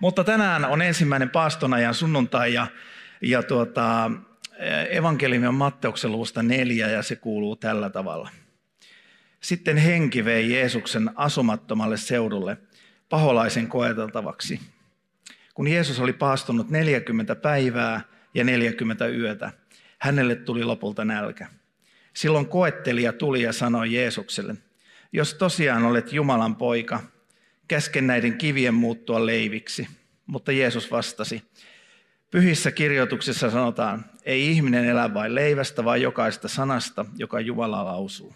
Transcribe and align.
Mutta 0.00 0.24
tänään 0.24 0.64
on 0.64 0.82
ensimmäinen 0.82 1.30
paastonajan 1.30 1.94
sunnuntai 1.94 2.54
ja, 2.54 2.66
ja 3.22 3.42
tuota, 3.42 4.10
evankeliumi 4.90 5.46
on 5.46 5.54
Matteuksen 5.54 6.12
luvusta 6.12 6.42
neljä 6.42 6.88
ja 6.88 7.02
se 7.02 7.16
kuuluu 7.16 7.56
tällä 7.56 7.90
tavalla. 7.90 8.30
Sitten 9.40 9.76
henki 9.76 10.24
vei 10.24 10.52
Jeesuksen 10.52 11.10
asumattomalle 11.14 11.96
seudulle 11.96 12.56
paholaisen 13.08 13.68
koeteltavaksi. 13.68 14.60
Kun 15.54 15.68
Jeesus 15.68 16.00
oli 16.00 16.12
paastunut 16.12 16.70
40 16.70 17.34
päivää 17.34 18.00
ja 18.34 18.44
40 18.44 19.06
yötä, 19.06 19.52
hänelle 19.98 20.36
tuli 20.36 20.64
lopulta 20.64 21.04
nälkä. 21.04 21.46
Silloin 22.14 22.46
koettelija 22.46 23.12
tuli 23.12 23.42
ja 23.42 23.52
sanoi 23.52 23.94
Jeesukselle, 23.94 24.54
jos 25.12 25.34
tosiaan 25.34 25.84
olet 25.84 26.12
Jumalan 26.12 26.56
poika, 26.56 27.02
käsken 27.68 28.06
näiden 28.06 28.38
kivien 28.38 28.74
muuttua 28.74 29.26
leiviksi. 29.26 29.88
Mutta 30.26 30.52
Jeesus 30.52 30.90
vastasi, 30.90 31.42
pyhissä 32.30 32.70
kirjoituksissa 32.70 33.50
sanotaan, 33.50 34.04
ei 34.22 34.50
ihminen 34.50 34.84
elä 34.84 35.14
vain 35.14 35.34
leivästä, 35.34 35.84
vaan 35.84 36.02
jokaista 36.02 36.48
sanasta, 36.48 37.04
joka 37.16 37.40
Jumala 37.40 37.84
lausuu. 37.84 38.34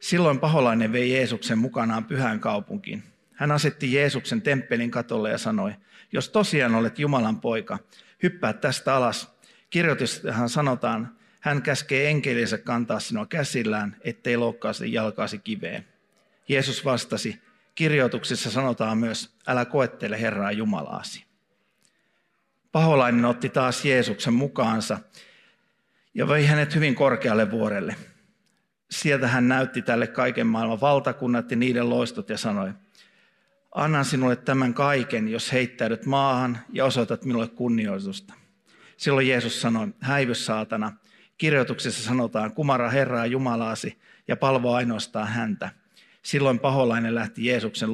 Silloin 0.00 0.40
paholainen 0.40 0.92
vei 0.92 1.12
Jeesuksen 1.12 1.58
mukanaan 1.58 2.04
pyhään 2.04 2.40
kaupunkiin. 2.40 3.02
Hän 3.32 3.50
asetti 3.50 3.92
Jeesuksen 3.92 4.42
temppelin 4.42 4.90
katolle 4.90 5.30
ja 5.30 5.38
sanoi, 5.38 5.72
jos 6.12 6.28
tosiaan 6.28 6.74
olet 6.74 6.98
Jumalan 6.98 7.40
poika, 7.40 7.78
hyppää 8.22 8.52
tästä 8.52 8.94
alas. 8.96 9.32
Kirjoitushan 9.70 10.48
sanotaan, 10.48 11.16
hän 11.40 11.62
käskee 11.62 12.08
enkelinsä 12.08 12.58
kantaa 12.58 13.00
sinua 13.00 13.26
käsillään, 13.26 13.96
ettei 14.00 14.36
loukkaasi 14.36 14.92
jalkaasi 14.92 15.38
kiveen. 15.38 15.84
Jeesus 16.48 16.84
vastasi, 16.84 17.40
kirjoituksissa 17.74 18.50
sanotaan 18.50 18.98
myös, 18.98 19.36
älä 19.46 19.64
koettele 19.64 20.20
Herraa 20.20 20.52
Jumalaasi. 20.52 21.24
Paholainen 22.72 23.24
otti 23.24 23.48
taas 23.48 23.84
Jeesuksen 23.84 24.34
mukaansa 24.34 24.98
ja 26.14 26.28
vei 26.28 26.46
hänet 26.46 26.74
hyvin 26.74 26.94
korkealle 26.94 27.50
vuorelle. 27.50 27.96
Sieltä 28.90 29.28
hän 29.28 29.48
näytti 29.48 29.82
tälle 29.82 30.06
kaiken 30.06 30.46
maailman 30.46 30.80
valtakunnat 30.80 31.50
ja 31.50 31.56
niiden 31.56 31.90
loistot 31.90 32.30
ja 32.30 32.38
sanoi, 32.38 32.72
annan 33.74 34.04
sinulle 34.04 34.36
tämän 34.36 34.74
kaiken, 34.74 35.28
jos 35.28 35.52
heittäydyt 35.52 36.06
maahan 36.06 36.58
ja 36.72 36.84
osoitat 36.84 37.24
minulle 37.24 37.48
kunnioitusta. 37.48 38.34
Silloin 38.96 39.28
Jeesus 39.28 39.60
sanoi, 39.60 39.88
häivy 40.00 40.34
saatana, 40.34 40.92
kirjoituksessa 41.38 42.04
sanotaan, 42.04 42.52
kumara 42.52 42.90
Herraa 42.90 43.26
Jumalaasi 43.26 43.98
ja 44.28 44.36
palvo 44.36 44.74
ainoastaan 44.74 45.28
häntä. 45.28 45.70
Silloin 46.22 46.58
paholainen 46.58 47.14
lähti 47.14 47.46
Jeesuksen 47.46 47.90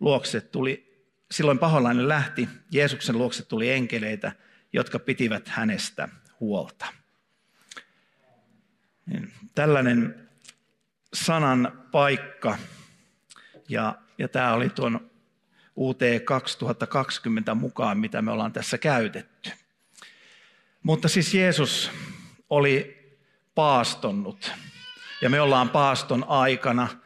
luokse, 0.00 0.40
tuli, 0.40 1.04
silloin 1.30 1.58
paholainen 1.58 2.08
lähti, 2.08 2.48
Jeesuksen 2.70 3.18
luokse 3.18 3.44
tuli 3.44 3.70
enkeleitä, 3.70 4.32
jotka 4.72 4.98
pitivät 4.98 5.48
hänestä 5.48 6.08
huolta. 6.40 6.86
Niin, 9.06 9.32
tällainen 9.54 10.28
sanan 11.14 11.86
paikka, 11.90 12.58
ja, 13.68 13.94
ja 14.18 14.28
tämä 14.28 14.52
oli 14.52 14.68
tuon 14.68 15.10
UT 15.76 16.00
2020 16.24 17.54
mukaan, 17.54 17.98
mitä 17.98 18.22
me 18.22 18.30
ollaan 18.30 18.52
tässä 18.52 18.78
käytetty. 18.78 19.50
Mutta 20.82 21.08
siis 21.08 21.34
Jeesus 21.34 21.90
oli 22.50 23.02
paastonnut, 23.54 24.52
ja 25.20 25.30
me 25.30 25.40
ollaan 25.40 25.68
paaston 25.68 26.24
aikana– 26.28 26.88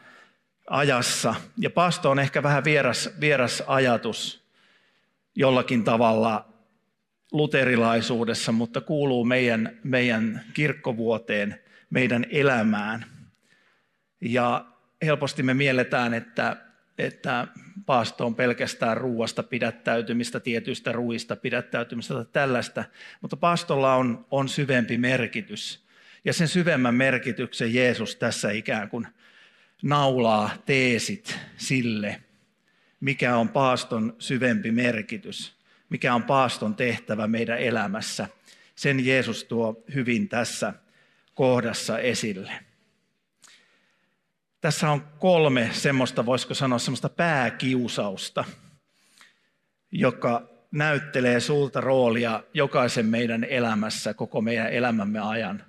ajassa. 0.70 1.34
Ja 1.58 1.70
paasto 1.70 2.10
on 2.10 2.18
ehkä 2.18 2.42
vähän 2.42 2.64
vieras, 2.64 3.10
vieras 3.20 3.62
ajatus 3.66 4.46
jollakin 5.34 5.84
tavalla 5.84 6.48
luterilaisuudessa, 7.32 8.52
mutta 8.52 8.80
kuuluu 8.80 9.24
meidän, 9.24 9.78
meidän 9.84 10.44
kirkkovuoteen, 10.54 11.60
meidän 11.90 12.26
elämään. 12.30 13.06
Ja 14.20 14.66
helposti 15.02 15.42
me 15.42 15.54
mielletään, 15.54 16.14
että, 16.14 16.56
että 16.98 17.48
paasto 17.86 18.26
on 18.26 18.34
pelkästään 18.34 18.96
ruuasta 18.96 19.42
pidättäytymistä, 19.42 20.40
tietyistä 20.40 20.92
ruuista 20.92 21.36
pidättäytymistä 21.36 22.14
tai 22.14 22.24
tällaista, 22.32 22.84
mutta 23.20 23.36
paastolla 23.36 23.94
on, 23.94 24.26
on 24.30 24.48
syvempi 24.48 24.98
merkitys. 24.98 25.86
Ja 26.24 26.32
sen 26.32 26.48
syvemmän 26.48 26.94
merkityksen 26.94 27.74
Jeesus 27.74 28.16
tässä 28.16 28.50
ikään 28.50 28.88
kuin 28.88 29.06
naulaa 29.82 30.50
teesit 30.66 31.38
sille, 31.56 32.22
mikä 33.00 33.36
on 33.36 33.48
paaston 33.48 34.16
syvempi 34.18 34.70
merkitys, 34.70 35.56
mikä 35.88 36.14
on 36.14 36.22
paaston 36.22 36.74
tehtävä 36.74 37.26
meidän 37.26 37.58
elämässä. 37.58 38.28
Sen 38.74 39.06
Jeesus 39.06 39.44
tuo 39.44 39.84
hyvin 39.94 40.28
tässä 40.28 40.72
kohdassa 41.34 41.98
esille. 41.98 42.52
Tässä 44.60 44.90
on 44.90 45.00
kolme 45.18 45.70
semmoista, 45.72 46.26
voisiko 46.26 46.54
sanoa 46.54 46.78
semmoista 46.78 47.08
pääkiusausta, 47.08 48.44
joka 49.92 50.48
näyttelee 50.70 51.40
sulta 51.40 51.80
roolia 51.80 52.44
jokaisen 52.54 53.06
meidän 53.06 53.44
elämässä 53.44 54.14
koko 54.14 54.40
meidän 54.40 54.72
elämämme 54.72 55.20
ajan. 55.20 55.64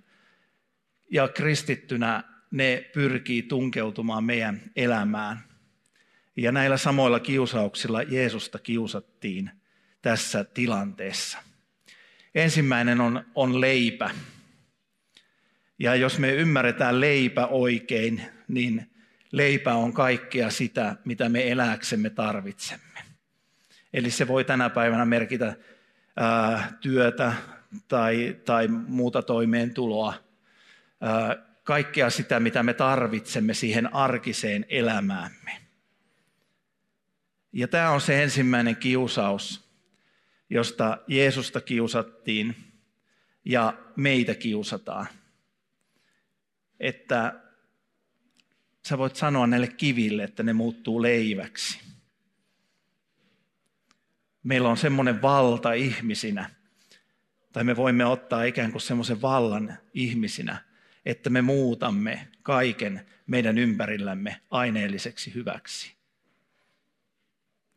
Ja 1.12 1.28
kristittynä 1.28 2.24
ne 2.52 2.90
pyrkii 2.94 3.44
tunkeutumaan 3.44 4.24
meidän 4.24 4.62
elämään. 4.76 5.44
Ja 6.36 6.52
näillä 6.52 6.78
samoilla 6.78 7.20
kiusauksilla 7.20 8.04
Jeesusta 8.04 8.60
kiusattiin 8.60 9.52
tässä 10.02 10.44
tilanteessa. 10.44 11.38
Ensimmäinen 12.36 13.02
on, 13.02 13.26
on 13.36 13.62
leipä. 13.62 14.10
Ja 15.80 15.96
jos 15.96 16.20
me 16.20 16.32
ymmärretään 16.34 17.02
leipä 17.02 17.46
oikein, 17.48 18.22
niin 18.48 18.92
leipä 19.32 19.74
on 19.74 19.94
kaikkea 19.94 20.50
sitä, 20.50 20.96
mitä 21.06 21.30
me 21.30 21.52
eläksemme 21.52 22.10
tarvitsemme. 22.10 23.00
Eli 23.94 24.12
se 24.12 24.28
voi 24.28 24.44
tänä 24.44 24.70
päivänä 24.70 25.06
merkitä 25.06 25.56
ää, 26.18 26.78
työtä 26.82 27.34
tai, 27.88 28.38
tai 28.46 28.68
muuta 28.68 29.22
toimeentuloa, 29.22 30.14
ää, 31.02 31.48
kaikkea 31.68 32.10
sitä, 32.10 32.40
mitä 32.40 32.64
me 32.64 32.74
tarvitsemme 32.74 33.54
siihen 33.54 33.94
arkiseen 33.94 34.66
elämäämme. 34.70 35.62
Ja 37.54 37.68
tämä 37.68 37.92
on 37.92 38.02
se 38.02 38.24
ensimmäinen 38.24 38.76
kiusaus, 38.76 39.70
josta 40.50 40.98
Jeesusta 41.08 41.62
kiusattiin 41.62 42.56
ja 43.46 43.74
meitä 43.96 44.36
kiusataan. 44.36 45.08
Että 46.80 47.42
sä 48.88 48.98
voit 48.98 49.16
sanoa 49.16 49.48
näille 49.48 49.68
kiville, 49.68 50.24
että 50.24 50.44
ne 50.44 50.54
muuttuu 50.54 51.02
leiväksi. 51.02 51.80
Meillä 54.44 54.70
on 54.70 54.78
semmoinen 54.78 55.22
valta 55.22 55.74
ihmisinä, 55.74 56.50
tai 57.54 57.64
me 57.64 57.76
voimme 57.76 58.06
ottaa 58.06 58.44
ikään 58.44 58.72
kuin 58.72 58.82
semmoisen 58.82 59.22
vallan 59.22 59.78
ihmisinä, 59.94 60.67
että 61.08 61.30
me 61.30 61.42
muutamme 61.42 62.28
kaiken 62.44 63.06
meidän 63.28 63.58
ympärillämme 63.58 64.42
aineelliseksi 64.50 65.34
hyväksi. 65.34 65.96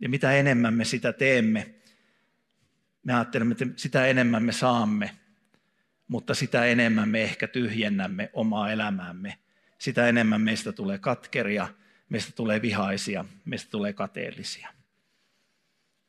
Ja 0.00 0.08
mitä 0.08 0.32
enemmän 0.32 0.74
me 0.74 0.84
sitä 0.84 1.12
teemme, 1.12 1.74
me 3.02 3.14
ajattelemme, 3.14 3.52
että 3.52 3.66
sitä 3.76 4.06
enemmän 4.06 4.42
me 4.42 4.52
saamme, 4.52 5.10
mutta 6.08 6.34
sitä 6.34 6.64
enemmän 6.64 7.08
me 7.08 7.22
ehkä 7.22 7.48
tyhjennämme 7.48 8.30
omaa 8.32 8.72
elämäämme. 8.72 9.38
Sitä 9.78 10.08
enemmän 10.08 10.40
meistä 10.40 10.72
tulee 10.72 10.98
katkeria, 10.98 11.68
meistä 12.08 12.32
tulee 12.32 12.62
vihaisia, 12.62 13.24
meistä 13.44 13.70
tulee 13.70 13.92
kateellisia. 13.92 14.68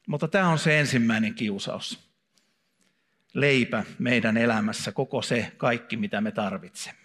Mutta 0.08 0.28
tämä 0.28 0.50
on 0.50 0.60
se 0.60 0.80
ensimmäinen 0.80 1.34
kiusaus. 1.34 2.12
Leipä 3.34 3.84
meidän 4.00 4.38
elämässä, 4.38 4.92
koko 4.92 5.22
se 5.22 5.52
kaikki, 5.58 5.98
mitä 5.98 6.22
me 6.22 6.32
tarvitsemme. 6.32 7.01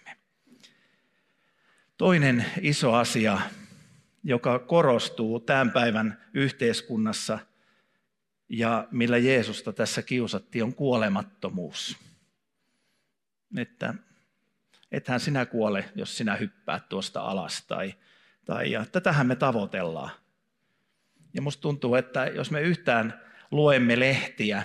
Toinen 1.97 2.45
iso 2.61 2.93
asia, 2.93 3.41
joka 4.23 4.59
korostuu 4.59 5.39
tämän 5.39 5.71
päivän 5.71 6.23
yhteiskunnassa 6.33 7.39
ja 8.49 8.87
millä 8.91 9.17
Jeesusta 9.17 9.73
tässä 9.73 10.01
kiusattiin, 10.01 10.63
on 10.63 10.75
kuolemattomuus. 10.75 11.97
Että 13.57 13.93
ethän 14.91 15.19
sinä 15.19 15.45
kuole, 15.45 15.89
jos 15.95 16.17
sinä 16.17 16.35
hyppäät 16.35 16.89
tuosta 16.89 17.21
alas. 17.21 17.65
Tai, 17.67 17.93
tai, 18.45 18.71
ja 18.71 18.85
tätähän 18.85 19.27
me 19.27 19.35
tavoitellaan. 19.35 20.11
Ja 21.33 21.41
musta 21.41 21.61
tuntuu, 21.61 21.95
että 21.95 22.25
jos 22.25 22.51
me 22.51 22.61
yhtään 22.61 23.21
luemme 23.51 23.99
lehtiä, 23.99 24.63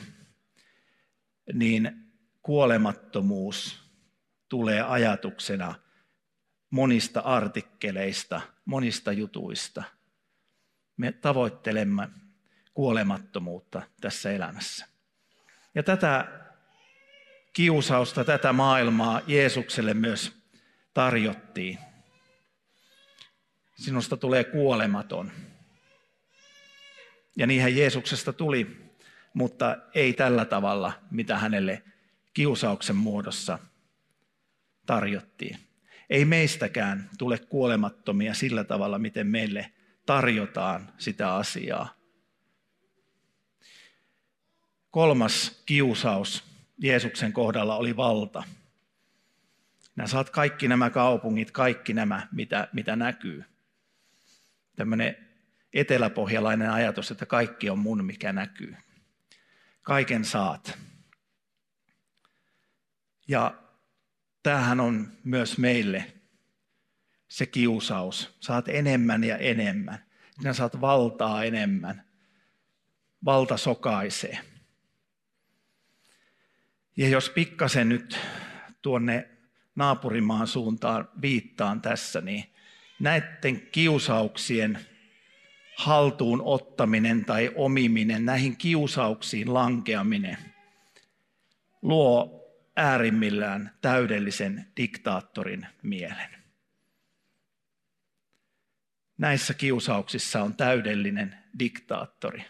niin 1.53 2.13
kuolemattomuus 2.43 3.83
tulee 4.49 4.83
ajatuksena 4.83 5.82
monista 6.73 7.21
artikkeleista, 7.21 8.41
monista 8.65 9.13
jutuista. 9.13 9.83
Me 10.97 11.13
tavoittelemme 11.13 12.09
kuolemattomuutta 12.75 13.83
tässä 14.01 14.33
elämässä. 14.33 14.87
Ja 15.75 15.83
tätä 15.83 16.29
kiusausta, 17.53 18.25
tätä 18.25 18.53
maailmaa 18.53 19.21
Jeesukselle 19.27 19.95
myös 19.95 20.33
tarjottiin. 20.95 21.79
Sinusta 23.75 24.17
tulee 24.17 24.45
kuolematon. 24.45 25.33
Ja 27.37 27.47
niinhän 27.47 27.77
Jeesuksesta 27.77 28.33
tuli, 28.33 28.91
mutta 29.35 29.77
ei 29.95 30.13
tällä 30.13 30.45
tavalla, 30.45 30.93
mitä 31.11 31.39
hänelle 31.39 31.83
kiusauksen 32.35 32.97
muodossa 32.97 33.59
tarjottiin. 34.87 35.72
Ei 36.13 36.25
meistäkään 36.25 37.11
tule 37.19 37.39
kuolemattomia 37.39 38.35
sillä 38.35 38.65
tavalla, 38.65 38.99
miten 38.99 39.27
meille 39.27 39.73
tarjotaan 40.07 40.93
sitä 40.99 41.35
asiaa. 41.35 41.95
Kolmas 44.91 45.63
kiusaus 45.67 46.45
Jeesuksen 46.79 47.33
kohdalla 47.33 47.77
oli 47.77 47.97
valta. 47.97 48.43
Nämä 49.97 50.07
saat 50.07 50.31
kaikki 50.31 50.69
nämä 50.69 50.91
kaupungit, 50.91 51.51
kaikki 51.51 51.95
nämä, 51.95 52.29
mitä, 52.33 52.69
mitä 52.73 52.97
näkyy. 52.97 53.45
Tämmöinen 54.77 55.29
eteläpohjalainen 55.73 56.71
ajatus, 56.71 57.11
että 57.11 57.27
kaikki 57.27 57.71
on 57.71 57.79
mun, 57.79 58.05
mikä 58.05 58.33
näkyy. 58.33 58.77
Kaiken 59.83 60.25
saat. 60.25 60.79
Ja 63.29 63.62
tämähän 64.43 64.81
on 64.81 65.13
myös 65.25 65.59
meille 65.59 66.13
se 67.29 67.47
kiusaus. 67.47 68.37
Saat 68.41 68.69
enemmän 68.69 69.25
ja 69.25 69.39
enemmän. 69.39 70.05
Sinä 70.39 70.53
saat 70.53 70.81
valtaa 70.81 71.45
enemmän. 71.45 72.05
Valta 73.25 73.57
sokaisee. 73.57 74.39
Ja 76.97 77.09
jos 77.09 77.31
pikkasen 77.31 77.89
nyt 77.89 78.19
tuonne 78.83 79.29
naapurimaan 79.75 80.47
suuntaan 80.47 81.09
viittaan 81.23 81.81
tässä, 81.81 82.21
niin 82.21 82.45
näiden 83.01 83.61
kiusauksien 83.61 84.79
haltuun 85.77 86.43
ottaminen 86.45 87.25
tai 87.25 87.51
omiminen, 87.55 88.25
näihin 88.25 88.57
kiusauksiin 88.57 89.55
lankeaminen, 89.55 90.39
luo 91.83 92.42
äärimmillään 92.77 93.71
täydellisen 93.81 94.73
diktaattorin 94.77 95.67
mielen. 95.83 96.43
Näissä 99.19 99.55
kiusauksissa 99.55 100.43
on 100.43 100.57
täydellinen 100.57 101.39
diktaattori. 101.59 102.45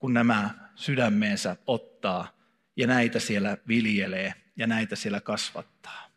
kun 0.00 0.14
nämä 0.14 0.50
sydämeensä 0.74 1.56
ottaa 1.66 2.38
ja 2.76 2.86
näitä 2.86 3.20
siellä 3.20 3.56
viljelee 3.68 4.34
ja 4.56 4.66
näitä 4.66 4.96
siellä 4.96 5.20
kasvattaa. 5.20 6.10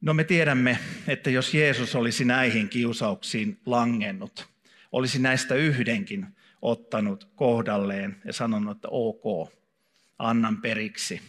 No 0.00 0.14
me 0.14 0.24
tiedämme, 0.24 0.78
että 1.06 1.30
jos 1.30 1.54
Jeesus 1.54 1.94
olisi 1.94 2.24
näihin 2.24 2.68
kiusauksiin 2.68 3.60
langennut, 3.66 4.48
olisi 4.92 5.18
näistä 5.18 5.54
yhdenkin 5.54 6.35
ottanut 6.66 7.32
kohdalleen 7.34 8.22
ja 8.24 8.32
sanonut, 8.32 8.76
että 8.76 8.88
ok, 8.90 9.52
annan 10.18 10.62
periksi, 10.62 11.22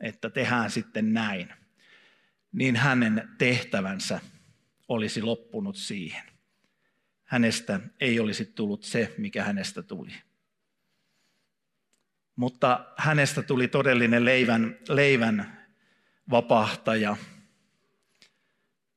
että 0.00 0.30
tehdään 0.30 0.70
sitten 0.70 1.12
näin, 1.12 1.48
niin 2.52 2.76
hänen 2.76 3.28
tehtävänsä 3.38 4.20
olisi 4.88 5.22
loppunut 5.22 5.76
siihen 5.76 6.30
hänestä 7.30 7.80
ei 8.00 8.20
olisi 8.20 8.44
tullut 8.44 8.82
se, 8.82 9.14
mikä 9.18 9.44
hänestä 9.44 9.82
tuli. 9.82 10.12
Mutta 12.36 12.86
hänestä 12.96 13.42
tuli 13.42 13.68
todellinen 13.68 14.24
leivän, 14.24 14.78
leivän 14.88 15.66
vapahtaja. 16.30 17.16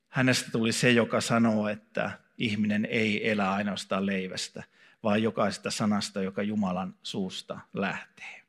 Hänestä 0.08 0.50
tuli 0.50 0.72
se, 0.72 0.90
joka 0.90 1.20
sanoo, 1.20 1.68
että 1.68 2.18
ihminen 2.38 2.84
ei 2.84 3.30
elä 3.30 3.52
ainoastaan 3.52 4.06
leivästä, 4.06 4.62
vaan 5.04 5.22
jokaisesta 5.22 5.70
sanasta, 5.70 6.22
joka 6.22 6.42
Jumalan 6.42 6.94
suusta 7.02 7.60
lähtee. 7.72 8.42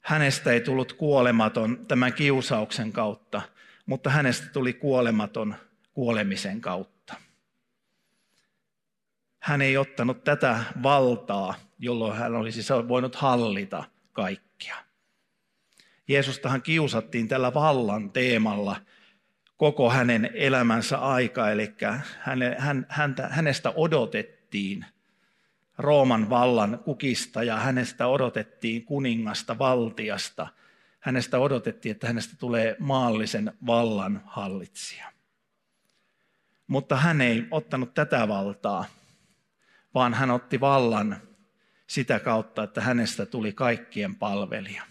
Hänestä 0.00 0.52
ei 0.52 0.60
tullut 0.60 0.92
kuolematon 0.92 1.86
tämän 1.86 2.12
kiusauksen 2.12 2.92
kautta, 2.92 3.42
mutta 3.86 4.10
hänestä 4.10 4.46
tuli 4.48 4.72
kuolematon 4.72 5.54
kuolemisen 5.94 6.60
kautta 6.60 6.98
hän 9.48 9.62
ei 9.62 9.76
ottanut 9.76 10.24
tätä 10.24 10.64
valtaa, 10.82 11.54
jolloin 11.78 12.18
hän 12.18 12.34
olisi 12.34 12.60
voinut 12.88 13.14
hallita 13.14 13.84
kaikkia. 14.12 14.76
Jeesustahan 16.08 16.62
kiusattiin 16.62 17.28
tällä 17.28 17.54
vallan 17.54 18.10
teemalla 18.10 18.76
koko 19.58 19.90
hänen 19.90 20.30
elämänsä 20.34 20.98
aika, 20.98 21.50
eli 21.50 21.74
hänestä 23.30 23.72
odotettiin 23.76 24.84
Rooman 25.78 26.30
vallan 26.30 26.78
kukista 26.84 27.42
ja 27.42 27.56
hänestä 27.56 28.06
odotettiin 28.06 28.84
kuningasta, 28.84 29.58
valtiasta. 29.58 30.46
Hänestä 31.00 31.38
odotettiin, 31.38 31.90
että 31.90 32.06
hänestä 32.06 32.36
tulee 32.38 32.76
maallisen 32.78 33.52
vallan 33.66 34.22
hallitsija. 34.26 35.12
Mutta 36.66 36.96
hän 36.96 37.20
ei 37.20 37.46
ottanut 37.50 37.94
tätä 37.94 38.28
valtaa, 38.28 38.84
vaan 39.94 40.14
hän 40.14 40.30
otti 40.30 40.60
vallan 40.60 41.16
sitä 41.86 42.20
kautta, 42.20 42.62
että 42.62 42.80
hänestä 42.80 43.26
tuli 43.26 43.52
kaikkien 43.52 44.14
palvelija. 44.14 44.82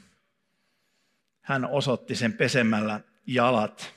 Hän 1.42 1.66
osoitti 1.66 2.16
sen 2.16 2.34
pesemällä 2.34 3.00
jalat 3.28 3.97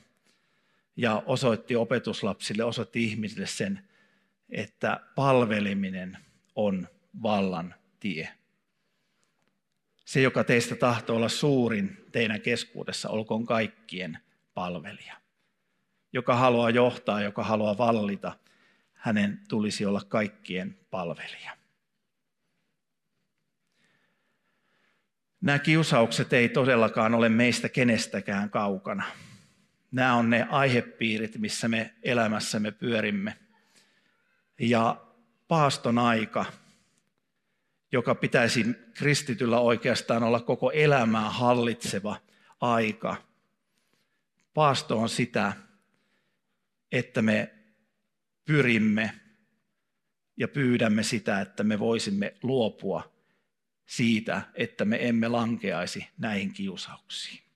ja 0.96 1.22
osoitti 1.26 1.76
opetuslapsille, 1.76 2.64
osoitti 2.64 3.04
ihmisille 3.04 3.46
sen, 3.46 3.88
että 4.48 5.00
palveliminen 5.14 6.18
on 6.54 6.88
vallan 7.22 7.74
tie. 8.00 8.28
Se, 10.04 10.20
joka 10.20 10.44
teistä 10.44 10.76
tahtoo 10.76 11.16
olla 11.16 11.28
suurin 11.28 12.06
teidän 12.12 12.40
keskuudessa, 12.40 13.08
olkoon 13.08 13.46
kaikkien 13.46 14.18
palvelija. 14.54 15.16
Joka 16.12 16.34
haluaa 16.34 16.70
johtaa, 16.70 17.22
joka 17.22 17.44
haluaa 17.44 17.78
vallita– 17.78 18.32
hänen 19.00 19.40
tulisi 19.48 19.86
olla 19.86 20.02
kaikkien 20.08 20.78
palvelija. 20.90 21.56
Nämä 25.40 25.58
kiusaukset 25.58 26.32
ei 26.32 26.48
todellakaan 26.48 27.14
ole 27.14 27.28
meistä 27.28 27.68
kenestäkään 27.68 28.50
kaukana. 28.50 29.04
Nämä 29.90 30.14
on 30.14 30.30
ne 30.30 30.46
aihepiirit, 30.50 31.38
missä 31.38 31.68
me 31.68 31.94
elämässämme 32.02 32.70
pyörimme. 32.70 33.36
Ja 34.58 35.06
paaston 35.48 35.98
aika, 35.98 36.44
joka 37.92 38.14
pitäisi 38.14 38.66
kristityllä 38.94 39.60
oikeastaan 39.60 40.22
olla 40.22 40.40
koko 40.40 40.70
elämää 40.70 41.30
hallitseva 41.30 42.16
aika. 42.60 43.16
Paasto 44.54 44.98
on 44.98 45.08
sitä, 45.08 45.52
että 46.92 47.22
me 47.22 47.54
pyrimme 48.44 49.20
ja 50.36 50.48
pyydämme 50.48 51.02
sitä, 51.02 51.40
että 51.40 51.64
me 51.64 51.78
voisimme 51.78 52.34
luopua 52.42 53.12
siitä, 53.86 54.42
että 54.54 54.84
me 54.84 55.08
emme 55.08 55.28
lankeaisi 55.28 56.06
näihin 56.18 56.52
kiusauksiin. 56.52 57.49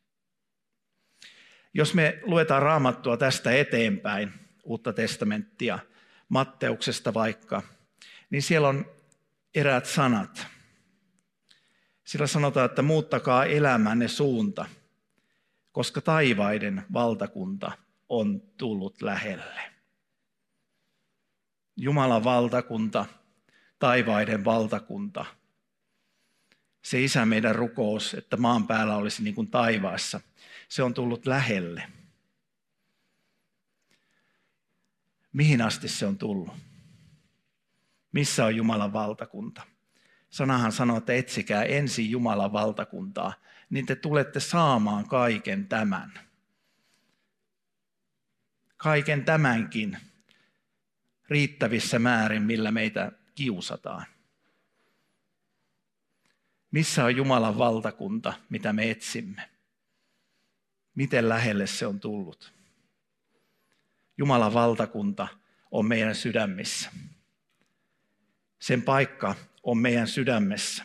Jos 1.74 1.94
me 1.94 2.18
luetaan 2.22 2.62
raamattua 2.62 3.16
tästä 3.16 3.52
eteenpäin, 3.52 4.32
uutta 4.64 4.92
testamenttia, 4.92 5.78
Matteuksesta 6.28 7.14
vaikka, 7.14 7.62
niin 8.30 8.42
siellä 8.42 8.68
on 8.68 8.86
eräät 9.54 9.86
sanat. 9.86 10.46
Sillä 12.04 12.26
sanotaan, 12.26 12.66
että 12.66 12.82
muuttakaa 12.82 13.44
elämänne 13.44 14.08
suunta, 14.08 14.66
koska 15.72 16.00
taivaiden 16.00 16.84
valtakunta 16.92 17.72
on 18.08 18.42
tullut 18.56 19.02
lähelle. 19.02 19.60
Jumalan 21.76 22.24
valtakunta, 22.24 23.06
taivaiden 23.78 24.44
valtakunta. 24.44 25.24
Se 26.84 27.00
isä 27.00 27.26
meidän 27.26 27.54
rukous, 27.54 28.14
että 28.14 28.36
maan 28.36 28.66
päällä 28.66 28.96
olisi 28.96 29.22
niin 29.22 29.34
kuin 29.34 29.50
taivaassa, 29.50 30.20
se 30.68 30.82
on 30.82 30.94
tullut 30.94 31.26
lähelle. 31.26 31.82
Mihin 35.32 35.62
asti 35.62 35.88
se 35.88 36.06
on 36.06 36.18
tullut? 36.18 36.54
Missä 38.12 38.44
on 38.44 38.56
Jumalan 38.56 38.92
valtakunta? 38.92 39.62
Sanahan 40.30 40.72
sanoo, 40.72 40.98
että 40.98 41.12
etsikää 41.12 41.64
ensin 41.64 42.10
Jumalan 42.10 42.52
valtakuntaa, 42.52 43.34
niin 43.70 43.86
te 43.86 43.96
tulette 43.96 44.40
saamaan 44.40 45.08
kaiken 45.08 45.68
tämän. 45.68 46.12
Kaiken 48.76 49.24
tämänkin 49.24 49.98
riittävissä 51.28 51.98
määrin, 51.98 52.42
millä 52.42 52.70
meitä 52.70 53.12
kiusataan. 53.34 54.13
Missä 56.74 57.04
on 57.04 57.16
Jumalan 57.16 57.58
valtakunta, 57.58 58.32
mitä 58.50 58.72
me 58.72 58.90
etsimme? 58.90 59.50
Miten 60.94 61.28
lähelle 61.28 61.66
se 61.66 61.86
on 61.86 62.00
tullut? 62.00 62.52
Jumalan 64.18 64.54
valtakunta 64.54 65.28
on 65.70 65.86
meidän 65.86 66.14
sydämissä. 66.14 66.90
Sen 68.58 68.82
paikka 68.82 69.34
on 69.62 69.78
meidän 69.78 70.08
sydämessä. 70.08 70.84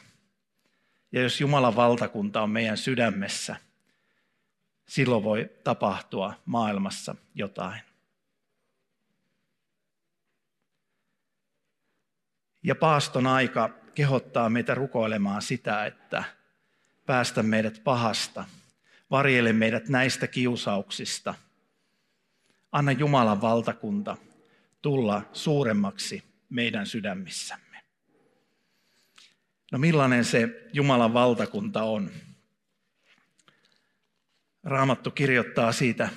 Ja 1.12 1.22
jos 1.22 1.42
Jumalan 1.42 1.76
valtakunta 1.76 2.42
on 2.42 2.50
meidän 2.50 2.78
sydämessä, 2.78 3.56
silloin 4.88 5.24
voi 5.24 5.50
tapahtua 5.64 6.34
maailmassa 6.46 7.16
jotain. 7.36 7.82
Ja 12.64 12.76
paaston 12.76 13.28
aika 13.28 13.70
kehottaa 14.00 14.50
meitä 14.50 14.76
rukoilemaan 14.76 15.42
sitä, 15.42 15.86
että 15.86 16.24
päästä 17.06 17.44
meidät 17.44 17.82
pahasta, 17.84 18.46
varjele 19.12 19.54
meidät 19.54 19.90
näistä 19.90 20.28
kiusauksista. 20.28 21.36
Anna 22.72 22.92
Jumalan 22.92 23.42
valtakunta 23.42 24.18
tulla 24.82 25.30
suuremmaksi 25.34 26.24
meidän 26.50 26.88
sydämissämme. 26.88 27.84
No 29.72 29.80
millainen 29.80 30.26
se 30.26 30.68
Jumalan 30.74 31.14
valtakunta 31.14 31.84
on? 31.84 32.12
Raamattu 34.64 35.12
kirjoittaa 35.12 35.72
siitä 35.72 36.10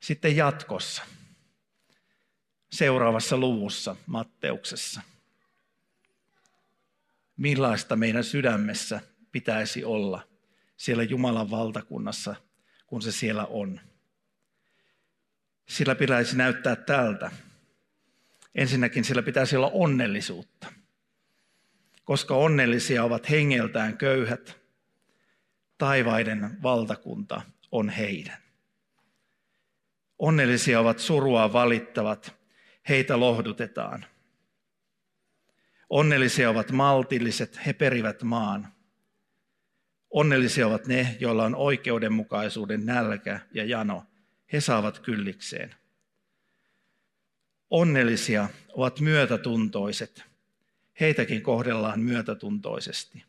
sitten 0.00 0.36
jatkossa, 0.36 1.02
seuraavassa 2.70 3.36
luvussa 3.36 3.96
Matteuksessa. 4.06 5.17
Millaista 7.38 7.96
meidän 7.96 8.24
sydämessä 8.24 9.00
pitäisi 9.32 9.84
olla 9.84 10.28
siellä 10.76 11.02
Jumalan 11.02 11.50
valtakunnassa, 11.50 12.34
kun 12.86 13.02
se 13.02 13.12
siellä 13.12 13.46
on. 13.46 13.80
Sillä 15.68 15.94
pitäisi 15.94 16.36
näyttää 16.36 16.76
tältä. 16.76 17.30
Ensinnäkin 18.54 19.04
sillä 19.04 19.22
pitäisi 19.22 19.56
olla 19.56 19.70
onnellisuutta 19.74 20.72
koska 22.08 22.34
onnellisia 22.34 23.04
ovat 23.04 23.30
hengeltään 23.30 23.98
köyhät. 23.98 24.56
Taivaiden 25.78 26.62
valtakunta 26.62 27.42
on 27.72 27.88
heidän. 27.88 28.36
Onnellisia 30.18 30.80
ovat 30.80 30.98
surua 30.98 31.52
valittavat, 31.52 32.34
heitä 32.88 33.20
lohdutetaan. 33.20 34.04
Onnellisia 35.90 36.50
ovat 36.50 36.72
maltilliset, 36.72 37.66
he 37.66 37.72
perivät 37.72 38.22
maan. 38.22 38.72
Onnellisia 40.10 40.66
ovat 40.66 40.86
ne, 40.86 41.16
joilla 41.20 41.44
on 41.44 41.54
oikeudenmukaisuuden 41.54 42.86
nälkä 42.86 43.40
ja 43.54 43.64
jano, 43.64 44.04
he 44.52 44.60
saavat 44.60 44.98
kyllikseen. 44.98 45.74
Onnellisia 47.70 48.48
ovat 48.68 49.00
myötätuntoiset, 49.00 50.24
heitäkin 51.00 51.42
kohdellaan 51.42 52.00
myötätuntoisesti. 52.00 53.24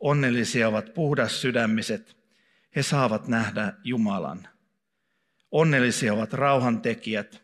Onnellisia 0.00 0.68
ovat 0.68 0.94
puhdas 0.94 1.40
sydämiset, 1.40 2.16
he 2.76 2.82
saavat 2.82 3.28
nähdä 3.28 3.72
Jumalan. 3.84 4.48
Onnellisia 5.50 6.14
ovat 6.14 6.32
rauhantekijät, 6.32 7.42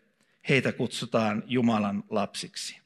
heitä 0.49 0.73
kutsutaan 0.73 1.43
Jumalan 1.47 2.05
lapsiksi. 2.11 2.84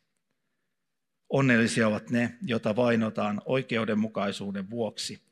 Onnellisia 1.30 1.88
ovat 1.88 2.10
ne, 2.10 2.34
joita 2.46 2.76
vainotaan 2.76 3.42
oikeudenmukaisuuden 3.44 4.70
vuoksi. 4.70 5.22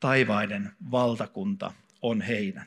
Taivaiden 0.00 0.72
valtakunta 0.90 1.72
on 2.02 2.20
heidän. 2.20 2.66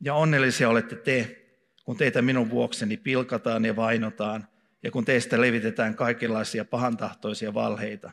Ja 0.00 0.14
onnellisia 0.14 0.68
olette 0.68 0.96
te, 0.96 1.44
kun 1.84 1.96
teitä 1.96 2.22
minun 2.22 2.50
vuokseni 2.50 2.96
pilkataan 2.96 3.64
ja 3.64 3.76
vainotaan 3.76 4.48
ja 4.82 4.90
kun 4.90 5.04
teistä 5.04 5.40
levitetään 5.40 5.94
kaikenlaisia 5.94 6.64
pahantahtoisia 6.64 7.54
valheita. 7.54 8.12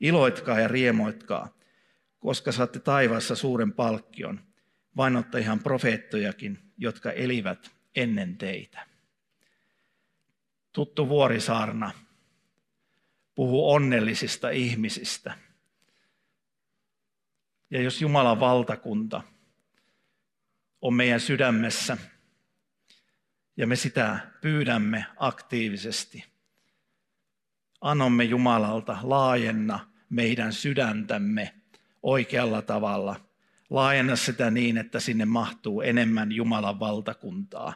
Iloitkaa 0.00 0.60
ja 0.60 0.68
riemoitkaa, 0.68 1.54
koska 2.18 2.52
saatte 2.52 2.78
taivaassa 2.78 3.34
suuren 3.34 3.72
palkkion. 3.72 4.40
Vainotta 4.96 5.38
ihan 5.38 5.60
profeettojakin, 5.60 6.58
jotka 6.78 7.12
elivät 7.12 7.70
ennen 7.96 8.38
teitä. 8.38 8.91
Tuttu 10.72 11.08
vuorisaarna 11.08 11.90
puhuu 13.34 13.72
onnellisista 13.72 14.50
ihmisistä. 14.50 15.38
Ja 17.70 17.82
jos 17.82 18.00
Jumalan 18.00 18.40
valtakunta 18.40 19.22
on 20.80 20.94
meidän 20.94 21.20
sydämessä– 21.20 21.98
ja 23.56 23.66
me 23.66 23.76
sitä 23.76 24.18
pyydämme 24.40 25.06
aktiivisesti. 25.16 26.24
Anomme 27.80 28.24
Jumalalta 28.24 28.98
laajenna 29.02 29.80
meidän 30.08 30.52
sydäntämme 30.52 31.54
oikealla 32.02 32.62
tavalla. 32.62 33.20
Laajenna 33.70 34.16
sitä 34.16 34.50
niin, 34.50 34.78
että 34.78 35.00
sinne 35.00 35.24
mahtuu 35.24 35.80
enemmän 35.80 36.32
Jumalan 36.32 36.80
valtakuntaa. 36.80 37.74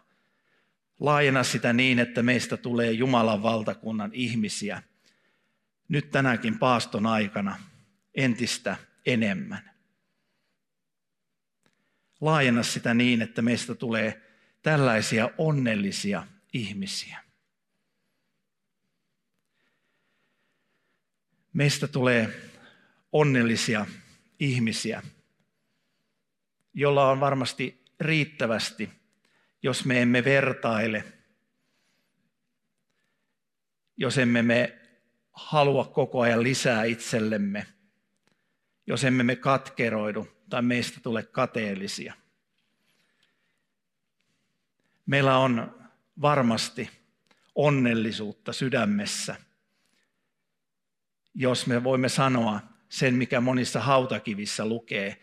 Laajenna 1.00 1.42
sitä 1.42 1.72
niin, 1.72 1.98
että 1.98 2.22
meistä 2.22 2.56
tulee 2.56 2.92
Jumalan 2.92 3.42
valtakunnan 3.42 4.10
ihmisiä. 4.14 4.82
Nyt 5.88 6.10
tänäkin 6.10 6.58
paaston 6.58 7.06
aikana 7.06 7.58
entistä 8.14 8.76
enemmän. 9.06 9.70
Laajenna 12.20 12.62
sitä 12.62 12.94
niin, 12.94 13.22
että 13.22 13.42
meistä 13.42 13.74
tulee 13.74 14.22
tällaisia 14.62 15.30
onnellisia 15.38 16.26
ihmisiä. 16.52 17.18
Meistä 21.52 21.88
tulee 21.88 22.50
onnellisia 23.12 23.86
ihmisiä, 24.38 25.02
jolla 26.74 27.10
on 27.10 27.20
varmasti 27.20 27.84
riittävästi, 28.00 28.90
jos 29.66 29.84
me 29.84 30.02
emme 30.02 30.24
vertaile, 30.24 31.04
jos 33.96 34.18
emme 34.18 34.42
me 34.42 34.78
halua 35.32 35.84
koko 35.84 36.20
ajan 36.20 36.42
lisää 36.42 36.84
itsellemme, 36.84 37.66
jos 38.86 39.04
emme 39.04 39.22
me 39.22 39.36
katkeroidu 39.36 40.28
tai 40.50 40.62
meistä 40.62 41.00
tule 41.00 41.22
kateellisia– 41.22 42.14
meillä 45.06 45.38
on 45.38 45.80
varmasti 46.20 46.90
onnellisuutta 47.54 48.52
sydämessä, 48.52 49.36
jos 51.34 51.66
me 51.66 51.84
voimme 51.84 52.08
sanoa 52.08 52.60
sen, 52.88 53.14
mikä 53.14 53.40
monissa 53.40 53.80
hautakivissä 53.80 54.66
lukee, 54.66 55.20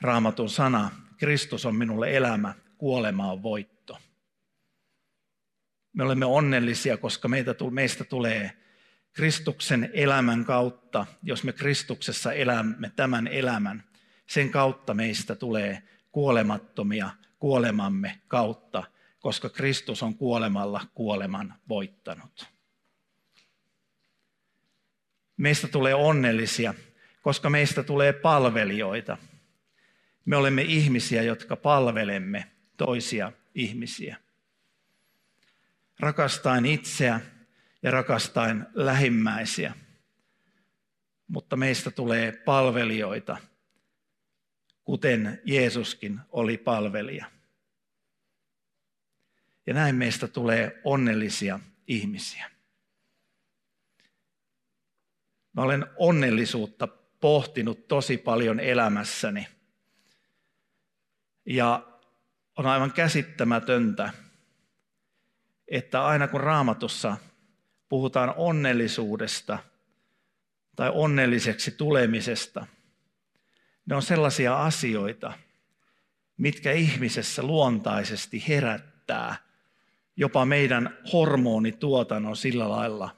raamatun 0.00 0.48
sana, 0.48 0.90
Kristus 1.16 1.66
on 1.66 1.76
minulle 1.76 2.16
elämä, 2.16 2.54
kuolema 2.78 3.32
on 3.32 3.42
voitto. 3.42 3.98
Me 5.92 6.04
olemme 6.04 6.24
onnellisia, 6.24 6.96
koska 6.96 7.28
meitä, 7.28 7.54
meistä 7.70 8.04
tulee 8.04 8.52
Kristuksen 9.12 9.90
elämän 9.92 10.44
kautta, 10.44 11.06
jos 11.22 11.44
me 11.44 11.52
Kristuksessa 11.52 12.32
elämme 12.32 12.92
tämän 12.96 13.26
elämän, 13.26 13.84
sen 14.26 14.50
kautta 14.50 14.94
meistä 14.94 15.34
tulee 15.34 15.82
kuolemattomia 16.12 17.10
kuolemamme 17.38 18.20
kautta 18.28 18.84
koska 19.20 19.48
Kristus 19.48 20.02
on 20.02 20.14
kuolemalla 20.14 20.80
kuoleman 20.94 21.54
voittanut. 21.68 22.46
Meistä 25.36 25.68
tulee 25.68 25.94
onnellisia, 25.94 26.74
koska 27.22 27.50
meistä 27.50 27.82
tulee 27.82 28.12
palvelijoita. 28.12 29.16
Me 30.24 30.36
olemme 30.36 30.62
ihmisiä, 30.62 31.22
jotka 31.22 31.56
palvelemme 31.56 32.50
toisia 32.78 33.32
ihmisiä. 33.54 34.16
Rakastaen 36.00 36.66
itseä 36.66 37.20
ja 37.82 37.90
rakastaen 37.90 38.66
lähimmäisiä. 38.74 39.74
Mutta 41.26 41.56
meistä 41.56 41.90
tulee 41.90 42.32
palvelijoita, 42.32 43.36
kuten 44.84 45.40
Jeesuskin 45.44 46.20
oli 46.28 46.58
palvelija. 46.58 47.30
Ja 49.66 49.74
näin 49.74 49.94
meistä 49.94 50.28
tulee 50.28 50.80
onnellisia 50.84 51.60
ihmisiä. 51.86 52.50
Mä 55.52 55.62
olen 55.62 55.86
onnellisuutta 55.96 56.88
pohtinut 57.20 57.88
tosi 57.88 58.18
paljon 58.18 58.60
elämässäni. 58.60 59.48
Ja 61.46 61.97
on 62.58 62.66
aivan 62.66 62.92
käsittämätöntä, 62.92 64.10
että 65.68 66.04
aina 66.06 66.28
kun 66.28 66.40
raamatussa 66.40 67.16
puhutaan 67.88 68.34
onnellisuudesta 68.36 69.58
tai 70.76 70.90
onnelliseksi 70.94 71.70
tulemisesta, 71.70 72.66
ne 73.86 73.96
on 73.96 74.02
sellaisia 74.02 74.64
asioita, 74.64 75.32
mitkä 76.36 76.72
ihmisessä 76.72 77.42
luontaisesti 77.42 78.44
herättää 78.48 79.36
jopa 80.16 80.44
meidän 80.44 80.98
hormonituotannon 81.12 82.36
sillä 82.36 82.70
lailla, 82.70 83.16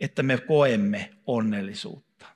että 0.00 0.22
me 0.22 0.38
koemme 0.38 1.14
onnellisuutta. 1.26 2.26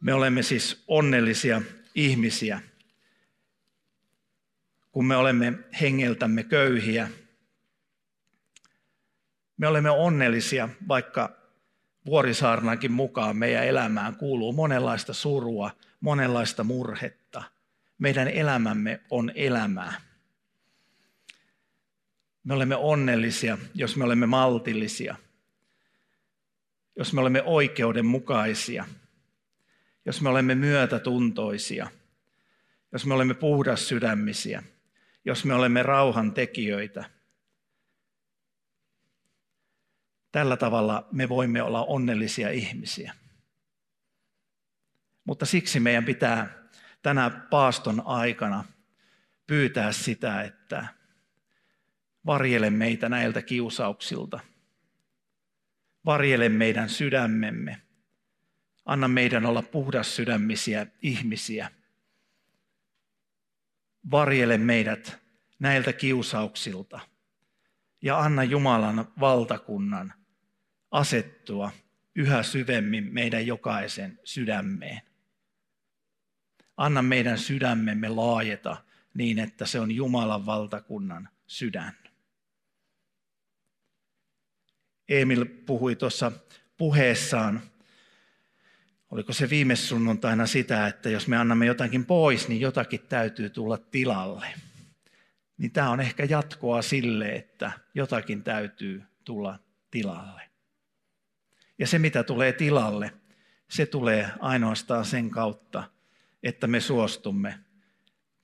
Me 0.00 0.14
olemme 0.14 0.42
siis 0.42 0.84
onnellisia 0.88 1.62
ihmisiä, 1.96 2.60
kun 4.92 5.06
me 5.06 5.16
olemme 5.16 5.58
hengeltämme 5.80 6.42
köyhiä. 6.44 7.08
Me 9.56 9.66
olemme 9.66 9.90
onnellisia, 9.90 10.68
vaikka 10.88 11.36
Vuorisaarnankin 12.06 12.92
mukaan 12.92 13.36
meidän 13.36 13.64
elämään 13.64 14.16
kuuluu 14.16 14.52
monenlaista 14.52 15.14
surua, 15.14 15.70
monenlaista 16.00 16.64
murhetta. 16.64 17.42
Meidän 17.98 18.28
elämämme 18.28 19.00
on 19.10 19.32
elämää. 19.34 20.00
Me 22.44 22.54
olemme 22.54 22.76
onnellisia, 22.76 23.58
jos 23.74 23.96
me 23.96 24.04
olemme 24.04 24.26
maltillisia, 24.26 25.16
jos 26.96 27.12
me 27.12 27.20
olemme 27.20 27.42
oikeudenmukaisia, 27.42 28.84
jos 30.06 30.20
me 30.20 30.28
olemme 30.28 30.54
myötätuntoisia, 30.54 31.90
jos 32.92 33.06
me 33.06 33.14
olemme 33.14 33.34
puhdas 33.34 33.88
sydämisiä, 33.88 34.62
jos 35.24 35.44
me 35.44 35.54
olemme 35.54 35.82
rauhan 35.82 36.34
tekijöitä. 36.34 37.04
Tällä 40.32 40.56
tavalla 40.56 41.08
me 41.12 41.28
voimme 41.28 41.62
olla 41.62 41.84
onnellisia 41.84 42.50
ihmisiä. 42.50 43.14
Mutta 45.24 45.46
siksi 45.46 45.80
meidän 45.80 46.04
pitää 46.04 46.68
tänä 47.02 47.30
paaston 47.30 48.02
aikana 48.04 48.64
pyytää 49.46 49.92
sitä, 49.92 50.42
että 50.42 50.86
Varjele 52.26 52.70
meitä 52.70 53.08
näiltä 53.08 53.42
kiusauksilta. 53.42 54.40
Varjele 56.04 56.48
meidän 56.48 56.88
sydämemme. 56.88 57.85
Anna 58.86 59.08
meidän 59.08 59.46
olla 59.46 59.62
puhdas 59.62 60.16
sydämisiä 60.16 60.86
ihmisiä. 61.02 61.70
Varjele 64.10 64.58
meidät 64.58 65.18
näiltä 65.58 65.92
kiusauksilta. 65.92 67.00
Ja 68.02 68.18
anna 68.18 68.44
Jumalan 68.44 69.12
valtakunnan 69.20 70.12
asettua 70.90 71.72
yhä 72.14 72.42
syvemmin 72.42 73.12
meidän 73.12 73.46
jokaisen 73.46 74.20
sydämeen. 74.24 75.00
Anna 76.76 77.02
meidän 77.02 77.38
sydämemme 77.38 78.08
laajeta 78.08 78.84
niin, 79.14 79.38
että 79.38 79.66
se 79.66 79.80
on 79.80 79.90
Jumalan 79.90 80.46
valtakunnan 80.46 81.28
sydän. 81.46 81.96
Emil 85.08 85.44
puhui 85.66 85.96
tuossa 85.96 86.32
puheessaan, 86.76 87.62
oliko 89.10 89.32
se 89.32 89.50
viime 89.50 89.76
sunnuntaina 89.76 90.46
sitä, 90.46 90.86
että 90.86 91.10
jos 91.10 91.28
me 91.28 91.36
annamme 91.36 91.66
jotakin 91.66 92.06
pois, 92.06 92.48
niin 92.48 92.60
jotakin 92.60 93.00
täytyy 93.00 93.50
tulla 93.50 93.78
tilalle. 93.78 94.46
Niin 95.58 95.72
tämä 95.72 95.90
on 95.90 96.00
ehkä 96.00 96.24
jatkoa 96.24 96.82
sille, 96.82 97.32
että 97.32 97.72
jotakin 97.94 98.42
täytyy 98.42 99.02
tulla 99.24 99.58
tilalle. 99.90 100.42
Ja 101.78 101.86
se, 101.86 101.98
mitä 101.98 102.22
tulee 102.22 102.52
tilalle, 102.52 103.12
se 103.68 103.86
tulee 103.86 104.30
ainoastaan 104.40 105.04
sen 105.04 105.30
kautta, 105.30 105.90
että 106.42 106.66
me 106.66 106.80
suostumme 106.80 107.58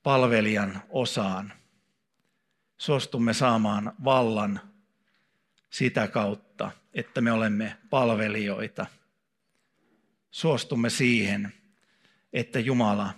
palvelijan 0.03 0.81
osaan. 0.89 1.53
Suostumme 2.77 3.33
saamaan 3.33 3.93
vallan 4.03 4.59
sitä 5.69 6.07
kautta, 6.07 6.71
että 6.93 7.21
me 7.21 7.31
olemme 7.31 7.77
palvelijoita. 7.89 8.85
Suostumme 10.33 10.89
siihen, 10.89 11.53
että 12.33 12.59
Jumala 12.59 13.13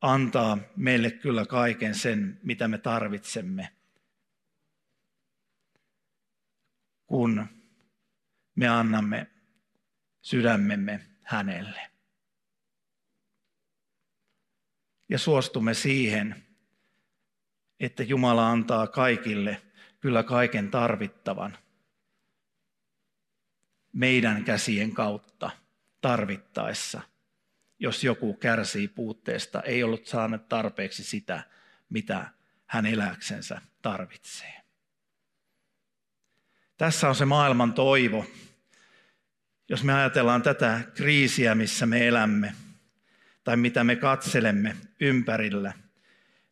antaa 0.00 0.58
meille 0.76 1.10
kyllä 1.10 1.46
kaiken 1.46 1.94
sen, 1.94 2.40
mitä 2.42 2.68
me 2.68 2.78
tarvitsemme, 2.78 3.72
kun 7.06 7.46
me 8.54 8.68
annamme 8.68 9.26
sydämemme 10.22 11.06
hänelle. 11.22 11.90
Ja 15.08 15.18
suostumme 15.18 15.74
siihen, 15.74 16.46
että 17.80 18.02
Jumala 18.02 18.50
antaa 18.50 18.86
kaikille 18.86 19.62
kyllä 20.00 20.22
kaiken 20.22 20.70
tarvittavan 20.70 21.58
meidän 23.92 24.44
käsien 24.44 24.94
kautta 24.94 25.59
tarvittaessa, 26.00 27.00
jos 27.78 28.04
joku 28.04 28.34
kärsii 28.34 28.88
puutteesta, 28.88 29.62
ei 29.62 29.82
ollut 29.82 30.06
saanut 30.06 30.48
tarpeeksi 30.48 31.04
sitä, 31.04 31.42
mitä 31.90 32.30
hän 32.66 32.86
eläksensä 32.86 33.60
tarvitsee. 33.82 34.60
Tässä 36.76 37.08
on 37.08 37.14
se 37.14 37.24
maailman 37.24 37.72
toivo. 37.72 38.26
Jos 39.68 39.84
me 39.84 39.94
ajatellaan 39.94 40.42
tätä 40.42 40.80
kriisiä, 40.94 41.54
missä 41.54 41.86
me 41.86 42.08
elämme, 42.08 42.54
tai 43.44 43.56
mitä 43.56 43.84
me 43.84 43.96
katselemme 43.96 44.76
ympärillä, 45.00 45.72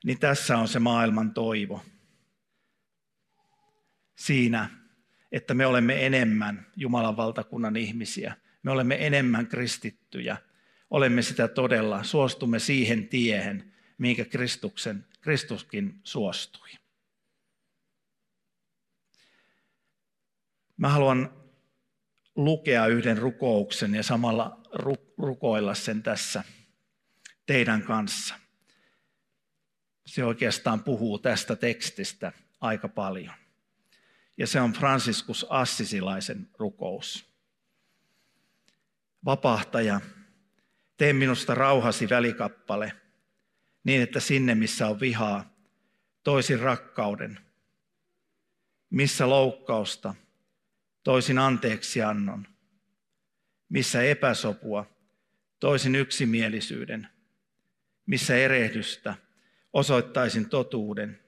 niin 0.04 0.18
tässä 0.18 0.58
on 0.58 0.68
se 0.68 0.78
maailman 0.78 1.34
toivo 1.34 1.84
siinä, 4.18 4.68
että 5.32 5.54
me 5.54 5.66
olemme 5.66 6.06
enemmän 6.06 6.66
Jumalan 6.76 7.16
valtakunnan 7.16 7.76
ihmisiä. 7.76 8.34
Me 8.68 8.72
olemme 8.72 9.06
enemmän 9.06 9.46
kristittyjä. 9.46 10.36
Olemme 10.90 11.22
sitä 11.22 11.48
todella. 11.48 12.02
Suostumme 12.02 12.58
siihen 12.58 13.08
tiehen, 13.08 13.72
minkä 13.98 14.24
Kristuksen, 14.24 15.06
Kristuskin 15.20 16.00
suostui. 16.04 16.68
Mä 20.76 20.88
haluan 20.88 21.32
lukea 22.36 22.86
yhden 22.86 23.18
rukouksen 23.18 23.94
ja 23.94 24.02
samalla 24.02 24.60
rukoilla 25.18 25.74
sen 25.74 26.02
tässä 26.02 26.44
teidän 27.46 27.82
kanssa. 27.82 28.34
Se 30.06 30.24
oikeastaan 30.24 30.84
puhuu 30.84 31.18
tästä 31.18 31.56
tekstistä 31.56 32.32
aika 32.60 32.88
paljon 32.88 33.34
ja 34.36 34.46
se 34.46 34.60
on 34.60 34.72
Franciscus 34.72 35.46
Assisilaisen 35.48 36.48
rukous. 36.58 37.28
Vapahtaja, 39.24 40.00
tee 40.96 41.12
minusta 41.12 41.54
rauhasi 41.54 42.08
välikappale, 42.08 42.92
niin 43.84 44.02
että 44.02 44.20
sinne, 44.20 44.54
missä 44.54 44.86
on 44.88 45.00
vihaa, 45.00 45.54
toisin 46.22 46.60
rakkauden. 46.60 47.38
Missä 48.90 49.28
loukkausta, 49.28 50.14
toisin 51.04 51.38
anteeksi 51.38 52.02
annon. 52.02 52.46
Missä 53.68 54.02
epäsopua, 54.02 54.86
toisin 55.60 55.94
yksimielisyyden. 55.94 57.08
Missä 58.06 58.36
erehdystä, 58.36 59.14
osoittaisin 59.72 60.48
totuuden. 60.48 61.20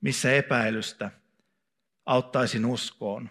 Missä 0.00 0.32
epäilystä, 0.32 1.10
auttaisin 2.06 2.66
uskoon. 2.66 3.30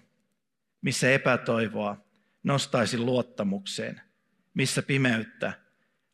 Missä 0.82 1.12
epätoivoa, 1.12 1.98
nostaisin 2.44 3.06
luottamukseen. 3.06 4.02
missä 4.54 4.82
pimeyttä, 4.82 5.54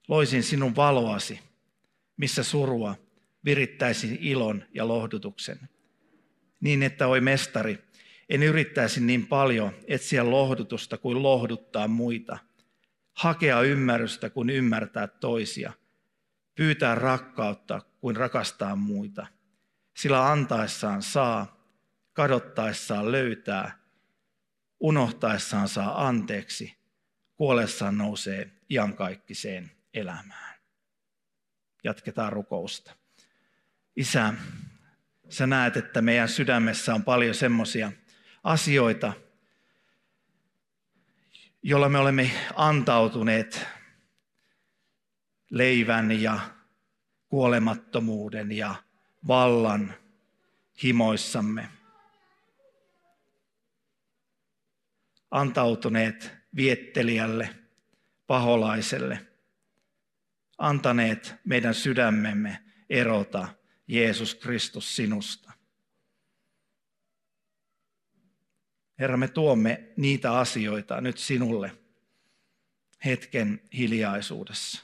loisin 0.08 0.44
sinun 0.44 0.76
valoasi, 0.76 1.40
missä 2.18 2.44
surua, 2.44 2.96
virittäisin 3.46 4.18
ilon 4.22 4.64
ja 4.74 4.88
lohdutuksen. 4.88 5.60
Niin, 6.60 6.84
että 6.84 7.08
oi 7.08 7.22
mestari, 7.22 7.80
en 8.30 8.44
yrittäisi 8.44 9.02
niin 9.02 9.28
paljon 9.28 9.72
etsiä 9.88 10.32
lohdutusta 10.32 10.98
kuin 10.98 11.24
lohduttaa 11.24 11.88
muita, 11.88 12.38
hakea 13.14 13.62
ymmärrystä 13.62 14.30
kuin 14.30 14.50
ymmärtää 14.50 15.08
toisia, 15.08 15.74
pyytää 16.56 16.96
rakkautta 16.96 17.82
kuin 18.00 18.16
rakastaa 18.16 18.76
muita. 18.76 19.28
Sillä 19.98 20.32
antaessaan 20.32 21.02
saa, 21.02 21.70
kadottaessaan 22.14 23.12
löytää, 23.12 23.85
unohtaessaan 24.86 25.68
saa 25.68 26.08
anteeksi, 26.08 26.78
kuollessaan 27.36 27.98
nousee 27.98 28.52
iankaikkiseen 28.70 29.72
elämään. 29.94 30.56
Jatketaan 31.84 32.34
rukousta. 32.34 32.96
Isä, 33.96 34.34
sä 35.30 35.48
näet, 35.48 35.78
että 35.78 36.02
meidän 36.02 36.30
sydämessä 36.30 36.94
on 36.94 37.04
paljon 37.04 37.36
semmoisia 37.36 37.92
asioita, 38.44 39.14
jolla 41.64 41.90
me 41.90 41.98
olemme 41.98 42.32
antautuneet 42.56 43.68
leivän 45.50 46.22
ja 46.22 46.40
kuolemattomuuden 47.30 48.52
ja 48.52 48.76
vallan 49.28 49.94
himoissamme. 50.84 51.70
Antautuneet 55.36 56.32
viettelijälle, 56.56 57.56
paholaiselle, 58.28 59.28
antaneet 60.58 61.36
meidän 61.44 61.74
sydämemme 61.74 62.64
erota 62.90 63.48
Jeesus 63.88 64.36
Kristus 64.36 64.96
sinusta. 64.96 65.52
Herra, 69.00 69.18
me 69.18 69.28
tuomme 69.28 69.94
niitä 69.98 70.40
asioita 70.40 71.02
nyt 71.02 71.18
sinulle 71.18 71.78
hetken 73.06 73.62
hiljaisuudessa. 73.78 74.84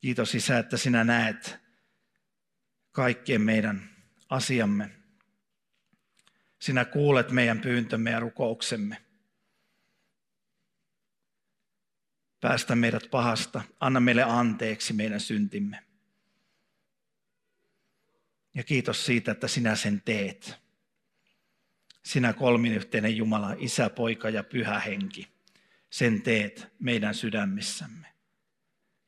Kiitos 0.00 0.34
Isä, 0.34 0.58
että 0.58 0.76
sinä 0.76 1.04
näet 1.04 1.58
kaikkien 2.90 3.40
meidän 3.40 3.90
asiamme. 4.28 5.01
Sinä 6.62 6.84
kuulet 6.84 7.30
meidän 7.30 7.60
pyyntömme 7.60 8.10
ja 8.10 8.20
rukouksemme. 8.20 9.02
Päästä 12.40 12.74
meidät 12.74 13.10
pahasta. 13.10 13.62
Anna 13.80 14.00
meille 14.00 14.22
anteeksi 14.22 14.92
meidän 14.92 15.20
syntimme. 15.20 15.84
Ja 18.54 18.64
kiitos 18.64 19.06
siitä, 19.06 19.32
että 19.32 19.48
sinä 19.48 19.76
sen 19.76 20.02
teet. 20.04 20.54
Sinä 22.04 22.32
kolminyhteinen 22.32 23.16
Jumala, 23.16 23.56
Isä, 23.58 23.90
Poika 23.90 24.30
ja 24.30 24.44
Pyhä 24.44 24.78
Henki, 24.78 25.28
sen 25.90 26.22
teet 26.22 26.72
meidän 26.78 27.14
sydämissämme. 27.14 28.06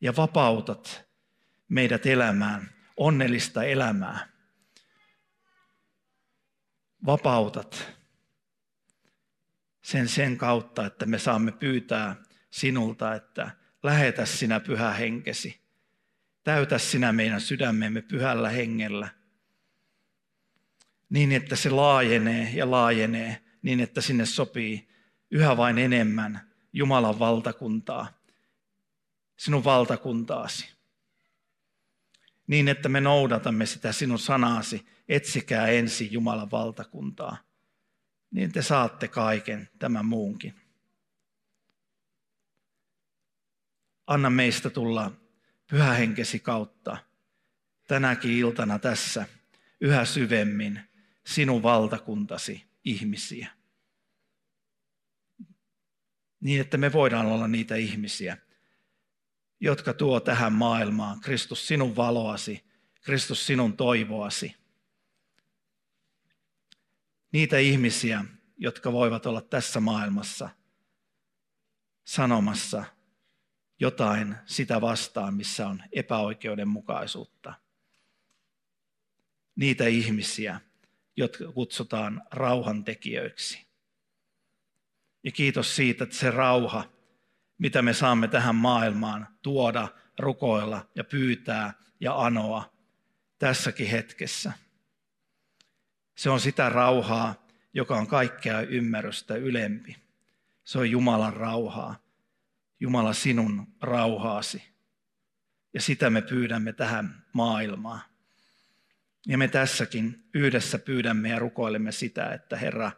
Ja 0.00 0.16
vapautat 0.16 1.04
meidät 1.68 2.06
elämään 2.06 2.74
onnellista 2.96 3.64
elämää. 3.64 4.33
Vapautat 7.06 7.86
sen 9.82 10.08
sen 10.08 10.38
kautta, 10.38 10.86
että 10.86 11.06
me 11.06 11.18
saamme 11.18 11.52
pyytää 11.52 12.16
sinulta, 12.50 13.14
että 13.14 13.50
lähetä 13.82 14.26
sinä 14.26 14.60
pyhä 14.60 14.92
henkesi. 14.92 15.60
Täytä 16.44 16.78
sinä 16.78 17.12
meidän 17.12 17.40
sydämemme 17.40 18.02
pyhällä 18.02 18.48
hengellä– 18.48 19.08
niin, 21.14 21.32
että 21.32 21.56
se 21.56 21.70
laajenee 21.70 22.50
ja 22.54 22.70
laajenee, 22.70 23.42
niin 23.62 23.80
että 23.80 24.00
sinne 24.00 24.26
sopii 24.26 24.88
yhä 25.30 25.56
vain 25.56 25.78
enemmän 25.78 26.40
Jumalan 26.72 27.18
valtakuntaa, 27.18 28.18
sinun 29.36 29.64
valtakuntaasi. 29.64 30.73
Niin, 32.46 32.68
että 32.68 32.88
me 32.88 33.00
noudatamme 33.00 33.66
sitä 33.66 33.92
sinun 33.92 34.18
sanaasi, 34.18 34.86
etsikää 35.08 35.66
ensin 35.66 36.12
Jumalan 36.12 36.50
valtakuntaa, 36.50 37.36
niin 38.30 38.52
te 38.52 38.62
saatte 38.62 39.08
kaiken 39.08 39.68
tämän 39.78 40.06
muunkin. 40.06 40.54
Anna 44.06 44.30
meistä 44.30 44.70
tulla 44.70 45.12
pyhähenkesi 45.70 46.38
kautta 46.38 46.96
tänäkin 47.88 48.30
iltana 48.30 48.78
tässä 48.78 49.26
yhä 49.80 50.04
syvemmin 50.04 50.80
sinun 51.26 51.62
valtakuntasi 51.62 52.64
ihmisiä. 52.84 53.48
Niin, 56.40 56.60
että 56.60 56.76
me 56.76 56.92
voidaan 56.92 57.26
olla 57.26 57.48
niitä 57.48 57.76
ihmisiä, 57.76 58.36
jotka 59.64 59.94
tuo 59.94 60.20
tähän 60.20 60.52
maailmaan 60.52 61.20
Kristus 61.20 61.68
sinun 61.68 61.96
valoasi, 61.96 62.64
Kristus 63.00 63.46
sinun 63.46 63.76
toivoasi. 63.76 64.56
Niitä 67.32 67.58
ihmisiä, 67.58 68.24
jotka 68.56 68.92
voivat 68.92 69.26
olla 69.26 69.40
tässä 69.40 69.80
maailmassa 69.80 70.48
sanomassa 72.04 72.84
jotain 73.80 74.36
sitä 74.46 74.80
vastaan, 74.80 75.34
missä 75.34 75.68
on 75.68 75.82
epäoikeudenmukaisuutta. 75.92 77.54
Niitä 79.56 79.86
ihmisiä, 79.86 80.60
jotka 81.16 81.52
kutsutaan 81.52 82.22
rauhantekijöiksi. 82.30 83.66
Ja 85.22 85.32
kiitos 85.32 85.76
siitä, 85.76 86.04
että 86.04 86.16
se 86.16 86.30
rauha, 86.30 86.93
mitä 87.58 87.82
me 87.82 87.92
saamme 87.92 88.28
tähän 88.28 88.54
maailmaan 88.54 89.28
tuoda, 89.42 89.88
rukoilla 90.18 90.90
ja 90.94 91.04
pyytää 91.04 91.74
ja 92.00 92.24
anoa 92.24 92.74
tässäkin 93.38 93.86
hetkessä. 93.86 94.52
Se 96.14 96.30
on 96.30 96.40
sitä 96.40 96.68
rauhaa, 96.68 97.46
joka 97.74 97.96
on 97.96 98.06
kaikkea 98.06 98.60
ymmärrystä 98.60 99.34
ylempi. 99.34 99.96
Se 100.64 100.78
on 100.78 100.90
Jumalan 100.90 101.32
rauhaa. 101.32 101.96
Jumala 102.80 103.12
sinun 103.12 103.66
rauhaasi. 103.80 104.62
Ja 105.74 105.80
sitä 105.80 106.10
me 106.10 106.22
pyydämme 106.22 106.72
tähän 106.72 107.24
maailmaan. 107.32 108.00
Ja 109.26 109.38
me 109.38 109.48
tässäkin 109.48 110.24
yhdessä 110.34 110.78
pyydämme 110.78 111.28
ja 111.28 111.38
rukoilemme 111.38 111.92
sitä, 111.92 112.32
että 112.32 112.56
Herra, 112.56 112.92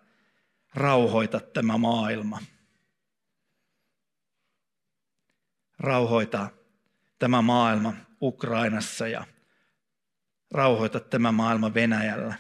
rauhoita 0.75 1.41
tämä 1.41 1.79
maailma. 1.79 2.41
Rauhoita 5.79 6.49
tämä 7.19 7.43
maailma 7.43 7.95
Ukrainassa 8.23 9.09
ja 9.09 9.27
rauhoita 10.51 11.01
tämä 11.01 11.33
maailma 11.33 11.75
Venäjällä. 11.75 12.35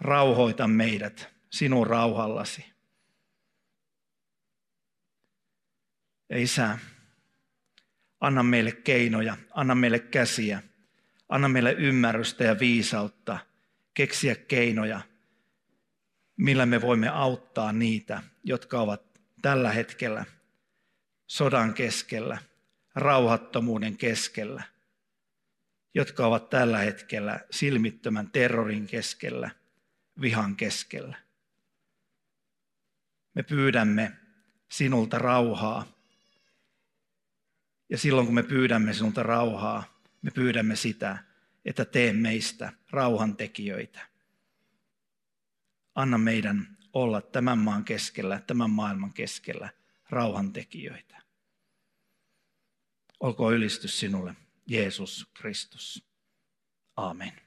Rauhoita 0.00 0.68
meidät 0.68 1.28
sinun 1.50 1.86
rauhallasi. 1.86 2.72
Ja 6.28 6.38
Isä, 6.38 6.78
anna 8.20 8.42
meille 8.42 8.72
keinoja, 8.72 9.36
anna 9.54 9.74
meille 9.74 9.98
käsiä– 9.98 10.62
Anna 11.28 11.48
meille 11.48 11.72
ymmärrystä 11.72 12.44
ja 12.44 12.58
viisautta 12.58 13.38
keksiä 13.94 14.34
keinoja, 14.34 15.00
millä 16.36 16.66
me 16.66 16.80
voimme 16.80 17.08
auttaa 17.08 17.72
niitä, 17.72 18.22
jotka 18.44 18.80
ovat 18.80 19.02
tällä 19.42 19.72
hetkellä 19.72 20.24
sodan 21.26 21.74
keskellä, 21.74 22.38
rauhattomuuden 22.94 23.96
keskellä, 23.96 24.62
jotka 25.94 26.26
ovat 26.26 26.50
tällä 26.50 26.78
hetkellä 26.78 27.40
silmittömän 27.50 28.30
terrorin 28.30 28.86
keskellä, 28.86 29.50
vihan 30.20 30.56
keskellä. 30.56 31.16
Me 33.34 33.42
pyydämme 33.42 34.12
sinulta 34.68 35.18
rauhaa. 35.18 35.86
Ja 37.88 37.98
silloin 37.98 38.26
kun 38.26 38.34
me 38.34 38.42
pyydämme 38.42 38.94
sinulta 38.94 39.22
rauhaa, 39.22 40.00
me 40.22 40.30
pyydämme 40.30 40.76
sitä, 40.76 41.18
että 41.64 41.84
tee 41.84 42.12
meistä 42.12 42.72
rauhantekijöitä. 42.90 44.00
Anna 45.94 46.18
meidän 46.18 46.76
olla 46.92 47.20
tämän 47.20 47.58
maan 47.58 47.84
keskellä, 47.84 48.40
tämän 48.46 48.70
maailman 48.70 49.12
keskellä 49.12 49.68
rauhantekijöitä. 50.10 51.22
Olkoon 53.20 53.54
ylistys 53.54 54.00
sinulle, 54.00 54.34
Jeesus 54.66 55.26
Kristus. 55.34 56.06
Amen. 56.96 57.45